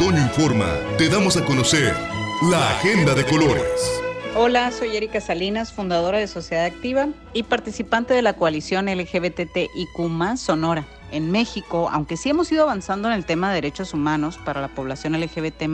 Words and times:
Otoño 0.00 0.22
Informa 0.22 0.78
te 0.96 1.10
damos 1.10 1.36
a 1.36 1.44
conocer 1.44 1.94
la 2.50 2.70
agenda 2.70 3.14
de 3.14 3.22
colores. 3.22 4.00
Hola, 4.34 4.72
soy 4.72 4.96
Erika 4.96 5.20
Salinas, 5.20 5.74
fundadora 5.74 6.16
de 6.16 6.26
Sociedad 6.26 6.64
Activa 6.64 7.08
y 7.34 7.42
participante 7.42 8.14
de 8.14 8.22
la 8.22 8.32
coalición 8.32 8.86
LGBTIQ 8.86 10.38
Sonora. 10.38 10.86
En 11.12 11.30
México, 11.30 11.90
aunque 11.92 12.16
sí 12.16 12.30
hemos 12.30 12.50
ido 12.50 12.62
avanzando 12.62 13.08
en 13.08 13.14
el 13.14 13.26
tema 13.26 13.50
de 13.50 13.56
derechos 13.56 13.92
humanos 13.92 14.40
para 14.42 14.62
la 14.62 14.68
población 14.68 15.20
LGBT 15.20 15.64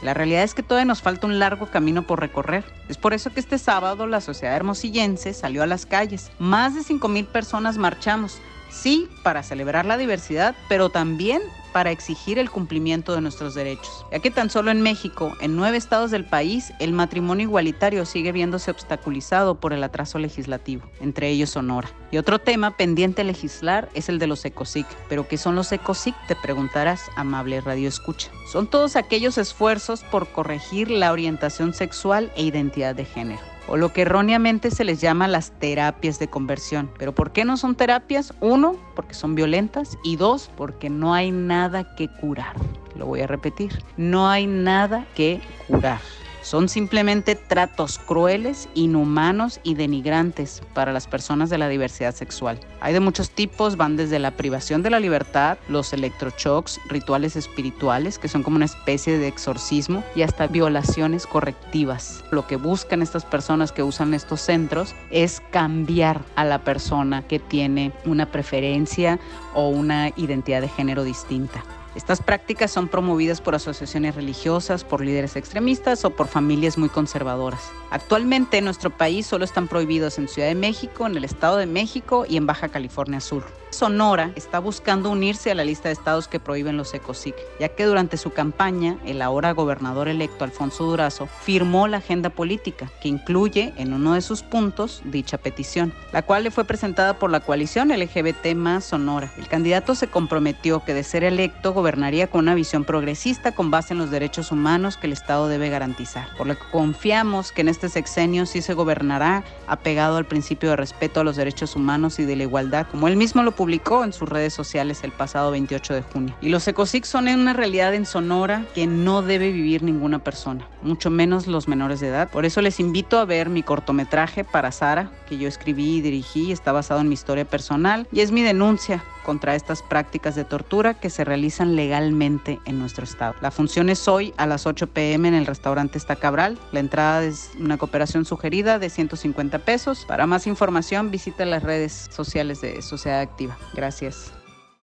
la 0.00 0.14
realidad 0.14 0.42
es 0.42 0.54
que 0.54 0.62
todavía 0.62 0.86
nos 0.86 1.02
falta 1.02 1.26
un 1.26 1.38
largo 1.38 1.66
camino 1.66 2.06
por 2.06 2.20
recorrer. 2.20 2.64
Es 2.88 2.96
por 2.96 3.12
eso 3.12 3.28
que 3.34 3.40
este 3.40 3.58
sábado 3.58 4.06
la 4.06 4.22
sociedad 4.22 4.56
hermosillense 4.56 5.34
salió 5.34 5.62
a 5.62 5.66
las 5.66 5.84
calles. 5.84 6.30
Más 6.38 6.74
de 6.74 6.80
5.000 6.80 7.26
personas 7.26 7.76
marchamos 7.76 8.40
Sí, 8.70 9.08
para 9.22 9.42
celebrar 9.42 9.86
la 9.86 9.96
diversidad, 9.96 10.54
pero 10.68 10.90
también 10.90 11.40
para 11.76 11.90
exigir 11.90 12.38
el 12.38 12.50
cumplimiento 12.50 13.14
de 13.14 13.20
nuestros 13.20 13.54
derechos. 13.54 14.06
Ya 14.10 14.20
que 14.20 14.30
tan 14.30 14.48
solo 14.48 14.70
en 14.70 14.80
México, 14.80 15.36
en 15.42 15.56
nueve 15.56 15.76
estados 15.76 16.10
del 16.10 16.24
país, 16.24 16.72
el 16.78 16.94
matrimonio 16.94 17.44
igualitario 17.44 18.06
sigue 18.06 18.32
viéndose 18.32 18.70
obstaculizado 18.70 19.56
por 19.60 19.74
el 19.74 19.84
atraso 19.84 20.18
legislativo, 20.18 20.90
entre 21.00 21.28
ellos 21.28 21.50
Sonora. 21.50 21.90
Y 22.10 22.16
otro 22.16 22.38
tema 22.38 22.78
pendiente 22.78 23.24
legislar 23.24 23.90
es 23.92 24.08
el 24.08 24.18
de 24.18 24.26
los 24.26 24.42
ECOSIC. 24.46 24.86
¿Pero 25.10 25.28
qué 25.28 25.36
son 25.36 25.54
los 25.54 25.70
ECOSIC? 25.70 26.14
Te 26.28 26.34
preguntarás, 26.34 27.10
amable 27.14 27.60
radio 27.60 27.90
escucha. 27.90 28.30
Son 28.50 28.66
todos 28.66 28.96
aquellos 28.96 29.36
esfuerzos 29.36 30.02
por 30.02 30.28
corregir 30.28 30.90
la 30.90 31.12
orientación 31.12 31.74
sexual 31.74 32.32
e 32.36 32.42
identidad 32.42 32.94
de 32.94 33.04
género 33.04 33.55
o 33.68 33.76
lo 33.76 33.92
que 33.92 34.02
erróneamente 34.02 34.70
se 34.70 34.84
les 34.84 35.00
llama 35.00 35.28
las 35.28 35.50
terapias 35.52 36.18
de 36.18 36.28
conversión. 36.28 36.90
¿Pero 36.98 37.14
por 37.14 37.32
qué 37.32 37.44
no 37.44 37.56
son 37.56 37.74
terapias? 37.74 38.34
Uno, 38.40 38.76
porque 38.94 39.14
son 39.14 39.34
violentas 39.34 39.98
y 40.04 40.16
dos, 40.16 40.50
porque 40.56 40.90
no 40.90 41.14
hay 41.14 41.30
nada 41.30 41.94
que 41.96 42.08
curar. 42.08 42.54
Lo 42.94 43.06
voy 43.06 43.20
a 43.20 43.26
repetir, 43.26 43.82
no 43.96 44.28
hay 44.28 44.46
nada 44.46 45.06
que 45.14 45.40
curar. 45.66 46.00
Son 46.46 46.68
simplemente 46.68 47.34
tratos 47.34 47.98
crueles, 47.98 48.68
inhumanos 48.74 49.58
y 49.64 49.74
denigrantes 49.74 50.62
para 50.74 50.92
las 50.92 51.08
personas 51.08 51.50
de 51.50 51.58
la 51.58 51.68
diversidad 51.68 52.14
sexual. 52.14 52.60
Hay 52.80 52.92
de 52.92 53.00
muchos 53.00 53.30
tipos, 53.30 53.76
van 53.76 53.96
desde 53.96 54.20
la 54.20 54.30
privación 54.30 54.84
de 54.84 54.90
la 54.90 55.00
libertad, 55.00 55.58
los 55.68 55.92
electroshocks, 55.92 56.78
rituales 56.88 57.34
espirituales, 57.34 58.20
que 58.20 58.28
son 58.28 58.44
como 58.44 58.54
una 58.54 58.66
especie 58.66 59.18
de 59.18 59.26
exorcismo, 59.26 60.04
y 60.14 60.22
hasta 60.22 60.46
violaciones 60.46 61.26
correctivas. 61.26 62.22
Lo 62.30 62.46
que 62.46 62.54
buscan 62.54 63.02
estas 63.02 63.24
personas 63.24 63.72
que 63.72 63.82
usan 63.82 64.14
estos 64.14 64.40
centros 64.40 64.94
es 65.10 65.42
cambiar 65.50 66.20
a 66.36 66.44
la 66.44 66.60
persona 66.60 67.26
que 67.26 67.40
tiene 67.40 67.90
una 68.04 68.30
preferencia 68.30 69.18
o 69.52 69.68
una 69.70 70.10
identidad 70.14 70.60
de 70.60 70.68
género 70.68 71.02
distinta. 71.02 71.64
Estas 71.96 72.20
prácticas 72.20 72.70
son 72.70 72.88
promovidas 72.88 73.40
por 73.40 73.54
asociaciones 73.54 74.14
religiosas, 74.14 74.84
por 74.84 75.00
líderes 75.00 75.34
extremistas 75.34 76.04
o 76.04 76.10
por 76.10 76.28
familias 76.28 76.76
muy 76.76 76.90
conservadoras. 76.90 77.72
Actualmente 77.90 78.58
en 78.58 78.66
nuestro 78.66 78.90
país 78.90 79.26
solo 79.26 79.46
están 79.46 79.66
prohibidos 79.66 80.18
en 80.18 80.28
Ciudad 80.28 80.48
de 80.48 80.54
México, 80.54 81.06
en 81.06 81.16
el 81.16 81.24
Estado 81.24 81.56
de 81.56 81.64
México 81.64 82.26
y 82.28 82.36
en 82.36 82.44
Baja 82.44 82.68
California 82.68 83.20
Sur. 83.20 83.44
Sonora 83.70 84.30
está 84.36 84.58
buscando 84.58 85.10
unirse 85.10 85.50
a 85.50 85.54
la 85.54 85.64
lista 85.64 85.88
de 85.88 85.94
estados 85.94 86.28
que 86.28 86.40
prohíben 86.40 86.76
los 86.76 86.94
ECOSIC, 86.94 87.34
ya 87.60 87.68
que 87.68 87.84
durante 87.84 88.16
su 88.16 88.30
campaña 88.30 88.96
el 89.04 89.20
ahora 89.20 89.52
gobernador 89.52 90.08
electo 90.08 90.44
Alfonso 90.44 90.84
Durazo 90.84 91.26
firmó 91.26 91.88
la 91.88 91.98
agenda 91.98 92.30
política 92.30 92.90
que 93.02 93.08
incluye 93.08 93.74
en 93.76 93.92
uno 93.92 94.14
de 94.14 94.22
sus 94.22 94.42
puntos 94.42 95.02
dicha 95.04 95.38
petición, 95.38 95.92
la 96.12 96.22
cual 96.22 96.44
le 96.44 96.50
fue 96.50 96.64
presentada 96.64 97.18
por 97.18 97.30
la 97.30 97.40
coalición 97.40 97.88
LGBT 97.88 98.54
más 98.54 98.84
Sonora. 98.84 99.32
El 99.36 99.48
candidato 99.48 99.94
se 99.94 100.06
comprometió 100.06 100.84
que 100.84 100.94
de 100.94 101.02
ser 101.02 101.24
electo 101.24 101.72
gobernaría 101.72 102.28
con 102.28 102.42
una 102.42 102.54
visión 102.54 102.84
progresista 102.84 103.52
con 103.52 103.70
base 103.70 103.94
en 103.94 103.98
los 103.98 104.10
derechos 104.10 104.52
humanos 104.52 104.96
que 104.96 105.06
el 105.06 105.12
Estado 105.12 105.48
debe 105.48 105.70
garantizar, 105.70 106.28
por 106.36 106.46
lo 106.46 106.54
que 106.54 106.64
confiamos 106.70 107.52
que 107.52 107.62
en 107.62 107.68
este 107.68 107.88
sexenio 107.88 108.46
sí 108.46 108.62
se 108.62 108.74
gobernará 108.74 109.44
apegado 109.66 110.16
al 110.16 110.24
principio 110.24 110.70
de 110.70 110.76
respeto 110.76 111.20
a 111.20 111.24
los 111.24 111.36
derechos 111.36 111.74
humanos 111.74 112.18
y 112.18 112.24
de 112.24 112.36
la 112.36 112.44
igualdad, 112.44 112.86
como 112.90 113.08
él 113.08 113.16
mismo 113.16 113.42
lo 113.42 113.55
publicó 113.56 114.04
en 114.04 114.12
sus 114.12 114.28
redes 114.28 114.54
sociales 114.54 115.02
el 115.02 115.12
pasado 115.12 115.50
28 115.50 115.94
de 115.94 116.02
junio. 116.02 116.36
Y 116.40 116.50
los 116.50 116.66
ecosic 116.68 117.04
son 117.04 117.26
una 117.26 117.52
realidad 117.52 117.94
en 117.94 118.06
Sonora 118.06 118.64
que 118.74 118.86
no 118.86 119.22
debe 119.22 119.50
vivir 119.50 119.82
ninguna 119.82 120.20
persona, 120.20 120.68
mucho 120.82 121.10
menos 121.10 121.46
los 121.46 121.66
menores 121.66 122.00
de 122.00 122.08
edad. 122.08 122.30
Por 122.30 122.44
eso 122.44 122.62
les 122.62 122.78
invito 122.78 123.18
a 123.18 123.24
ver 123.24 123.48
mi 123.48 123.62
cortometraje 123.62 124.44
para 124.44 124.70
Sara, 124.70 125.10
que 125.28 125.38
yo 125.38 125.48
escribí 125.48 125.96
y 125.96 126.00
dirigí, 126.02 126.52
está 126.52 126.72
basado 126.72 127.00
en 127.00 127.08
mi 127.08 127.14
historia 127.14 127.44
personal 127.44 128.06
y 128.12 128.20
es 128.20 128.30
mi 128.30 128.42
denuncia 128.42 129.02
contra 129.26 129.56
estas 129.56 129.82
prácticas 129.82 130.36
de 130.36 130.44
tortura 130.44 130.94
que 130.94 131.10
se 131.10 131.24
realizan 131.24 131.74
legalmente 131.74 132.60
en 132.64 132.78
nuestro 132.78 133.02
estado. 133.02 133.34
La 133.40 133.50
función 133.50 133.88
es 133.88 134.06
hoy 134.06 134.32
a 134.36 134.46
las 134.46 134.66
8 134.66 134.86
pm 134.86 135.26
en 135.26 135.34
el 135.34 135.46
restaurante 135.46 135.98
Estacabral. 135.98 136.56
La 136.70 136.78
entrada 136.78 137.24
es 137.24 137.50
una 137.58 137.76
cooperación 137.76 138.24
sugerida 138.24 138.78
de 138.78 138.88
150 138.88 139.58
pesos. 139.58 140.04
Para 140.06 140.28
más 140.28 140.46
información 140.46 141.10
visita 141.10 141.44
las 141.44 141.64
redes 141.64 142.08
sociales 142.14 142.60
de 142.60 142.80
Sociedad 142.82 143.20
Activa. 143.20 143.58
Gracias. 143.74 144.35